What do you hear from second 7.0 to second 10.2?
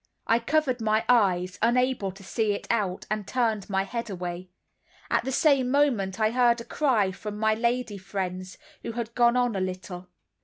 from my lady friends, who had gone on a little.